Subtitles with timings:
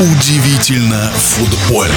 [0.00, 1.92] Удивительно футбольно.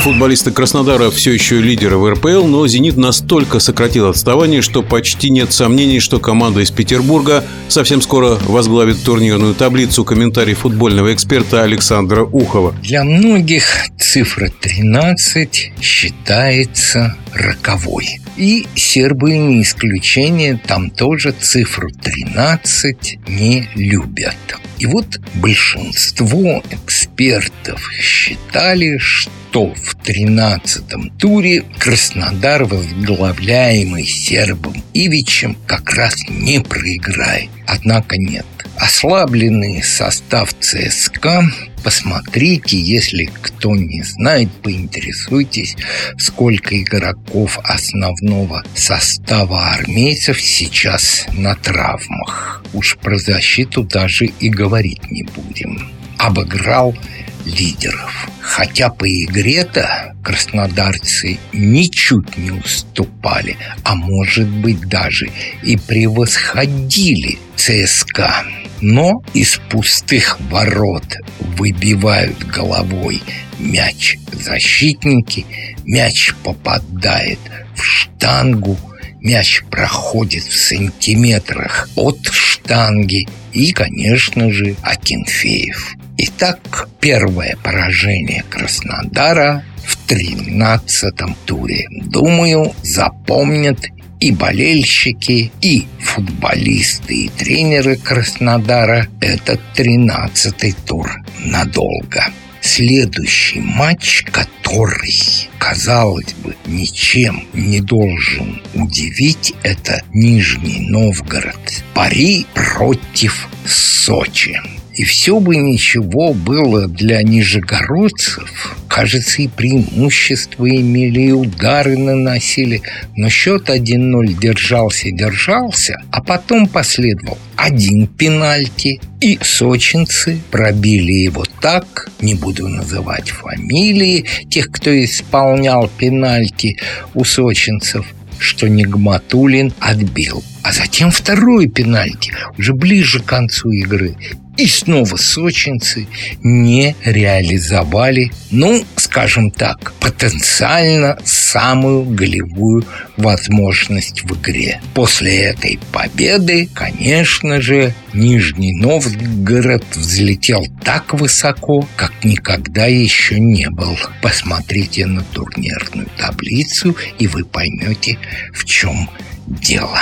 [0.00, 5.52] Футболисты Краснодара все еще лидеры в РПЛ, но «Зенит» настолько сократил отставание, что почти нет
[5.52, 10.06] сомнений, что команда из Петербурга совсем скоро возглавит турнирную таблицу.
[10.06, 12.74] Комментарий футбольного эксперта Александра Ухова.
[12.82, 18.20] Для многих цифра 13 считается роковой.
[18.36, 24.36] И сербы не исключение, там тоже цифру 13 не любят.
[24.78, 36.16] И вот большинство экспертов считали, что в 13-м туре Краснодар, возглавляемый сербом Ивичем, как раз
[36.28, 37.50] не проиграет.
[37.66, 38.46] Однако нет.
[38.76, 41.44] Ослабленный состав ЦСКА
[41.84, 45.76] Посмотрите, если кто не знает, поинтересуйтесь,
[46.16, 52.64] сколько игроков основного состава армейцев сейчас на травмах.
[52.72, 55.90] Уж про защиту даже и говорить не будем.
[56.18, 56.96] Обыграл
[57.44, 58.28] лидеров.
[58.46, 65.30] Хотя по игре-то краснодарцы ничуть не уступали, а может быть даже
[65.62, 68.44] и превосходили ЦСКА.
[68.82, 73.22] Но из пустых ворот выбивают головой
[73.58, 75.46] мяч защитники,
[75.86, 77.38] мяч попадает
[77.74, 78.78] в штангу,
[79.20, 85.96] мяч проходит в сантиметрах от штанги и, конечно же, Акинфеев.
[86.16, 91.88] Итак, первое поражение Краснодара в 13-м туре.
[91.90, 93.84] Думаю, запомнят
[94.20, 101.10] и болельщики, и футболисты, и тренеры Краснодара этот 13-й тур
[101.44, 102.24] надолго.
[102.60, 111.82] Следующий матч, который, казалось бы, ничем не должен удивить, это Нижний Новгород.
[111.92, 114.60] Пари против Сочи.
[114.96, 118.76] И все бы ничего было для нижегородцев.
[118.88, 122.82] Кажется, и преимущества имели, и удары наносили.
[123.16, 129.00] Но счет 1-0 держался-держался, а потом последовал один пенальти.
[129.20, 136.78] И сочинцы пробили его так, не буду называть фамилии тех, кто исполнял пенальти
[137.14, 138.06] у сочинцев,
[138.38, 140.44] что Нигматулин отбил.
[140.64, 144.16] А затем второй пенальти, уже ближе к концу игры.
[144.56, 146.06] И снова сочинцы
[146.42, 152.86] не реализовали, ну, скажем так, потенциально самую голевую
[153.18, 154.80] возможность в игре.
[154.94, 163.98] После этой победы, конечно же, Нижний Новгород взлетел так высоко, как никогда еще не был.
[164.22, 168.18] Посмотрите на турнирную таблицу, и вы поймете,
[168.54, 169.10] в чем
[169.46, 169.98] дело.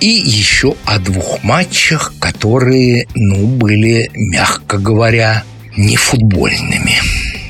[0.00, 5.44] И еще о двух матчах, которые, ну, были, мягко говоря,
[5.76, 6.96] не футбольными.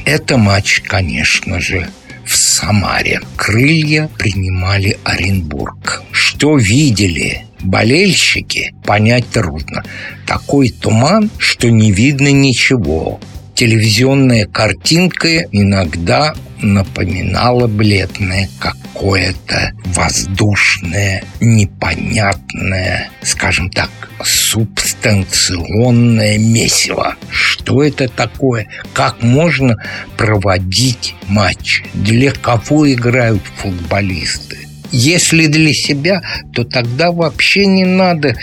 [0.04, 1.88] Это матч, конечно же,
[2.24, 3.20] в Самаре.
[3.36, 6.02] Крылья принимали Оренбург.
[6.12, 9.82] Что видели болельщики, понять трудно.
[10.26, 13.20] Такой туман, что не видно ничего.
[13.56, 23.88] Телевизионная картинка иногда напоминала бледное какое-то воздушное, непонятное, скажем так,
[24.22, 27.16] субстанционное месиво.
[27.30, 28.68] Что это такое?
[28.92, 29.76] Как можно
[30.18, 31.82] проводить матч?
[31.94, 34.65] Для кого играют футболисты?
[34.98, 36.22] Если для себя,
[36.54, 38.34] то тогда вообще не надо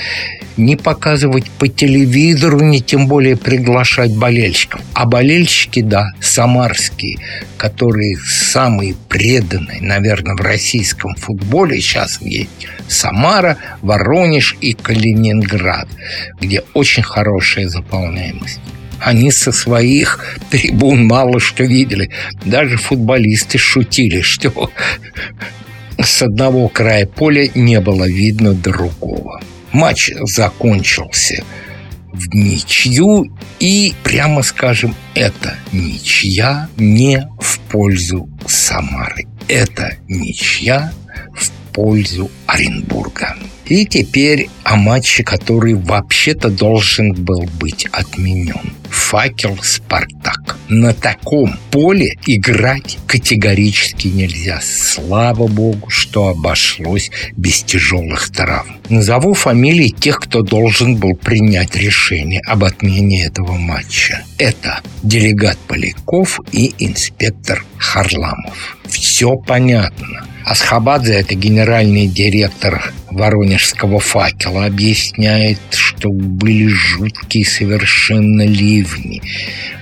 [0.55, 4.79] не показывать по телевизору, не тем более приглашать болельщиков.
[4.93, 7.17] А болельщики, да, самарские,
[7.57, 12.51] которые самые преданные, наверное, в российском футболе сейчас есть
[12.87, 15.87] Самара, Воронеж и Калининград,
[16.39, 18.59] где очень хорошая заполняемость.
[18.99, 22.11] Они со своих трибун мало что видели.
[22.45, 24.69] Даже футболисты шутили, что
[25.99, 29.41] с одного края поля не было видно другого.
[29.71, 31.43] Матч закончился
[32.11, 33.25] в ничью,
[33.59, 39.25] и, прямо скажем, это ничья не в пользу Самары.
[39.47, 40.93] Это ничья
[41.33, 43.35] в пользу Оренбурга.
[43.65, 48.73] И теперь о матче, который вообще-то должен был быть отменен.
[48.89, 50.57] Факел Спартак.
[50.69, 54.59] На таком поле играть категорически нельзя.
[54.61, 58.77] Слава богу, что обошлось без тяжелых травм.
[58.89, 64.23] Назову фамилии тех, кто должен был принять решение об отмене этого матча.
[64.37, 68.77] Это делегат Поляков и инспектор Харламов.
[68.87, 70.12] Все понятно.
[70.45, 79.21] Асхабадзе– это генеральный директор воронежского факела объясняет, что были жуткие совершенно ливни,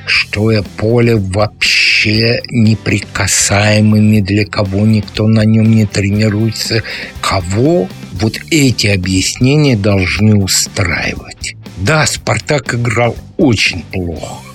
[0.05, 6.83] что поле вообще неприкасаемыми для кого никто на нем не тренируется.
[7.21, 11.55] Кого вот эти объяснения должны устраивать?
[11.77, 14.50] Да, Спартак играл очень плохо.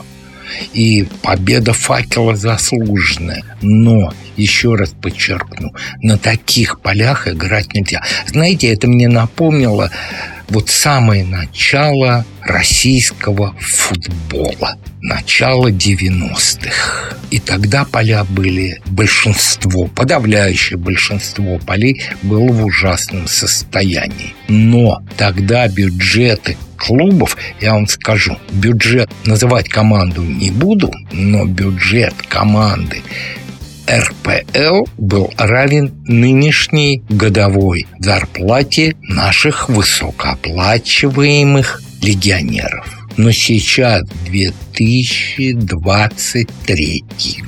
[0.72, 3.44] И победа факела заслуженная.
[3.62, 5.72] Но, еще раз подчеркну,
[6.02, 8.02] на таких полях играть нельзя.
[8.26, 9.90] Знаете, это мне напомнило
[10.48, 17.16] вот самое начало российского футбола, начало 90-х.
[17.30, 24.34] И тогда поля были, большинство, подавляющее большинство полей было в ужасном состоянии.
[24.48, 33.02] Но тогда бюджеты клубов, я вам скажу, бюджет, называть команду не буду, но бюджет команды
[33.88, 42.95] РПЛ был равен нынешней годовой зарплате наших высокооплачиваемых легионеров.
[43.16, 47.04] Но сейчас 2023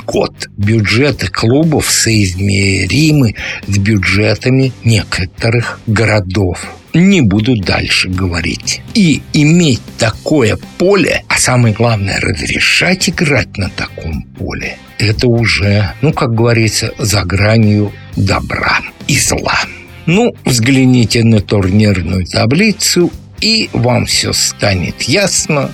[0.07, 0.33] год.
[0.57, 3.35] Бюджеты клубов соизмеримы
[3.67, 8.83] с бюджетами некоторых городов не буду дальше говорить.
[8.95, 16.13] И иметь такое поле, а самое главное, разрешать играть на таком поле, это уже, ну,
[16.13, 19.59] как говорится, за гранью добра и зла.
[20.07, 25.71] Ну, взгляните на турнирную таблицу, и вам все станет ясно,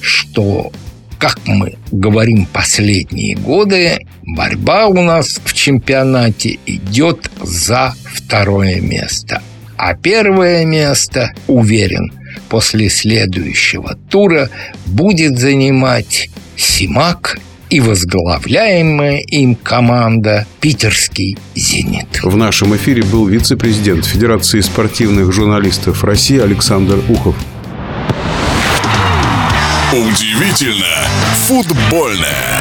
[0.00, 0.72] что
[1.18, 9.40] как мы говорим последние годы, борьба у нас в чемпионате идет за второе место.
[9.76, 12.12] А первое место, уверен,
[12.48, 14.50] после следующего тура
[14.86, 17.38] будет занимать Симак
[17.72, 22.22] и возглавляемая им команда «Питерский «Зенит».
[22.22, 27.34] В нашем эфире был вице-президент Федерации спортивных журналистов России Александр Ухов.
[29.90, 31.08] Удивительно
[31.46, 32.60] футбольное.